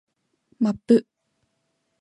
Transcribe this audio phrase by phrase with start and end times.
[0.71, 1.05] マップ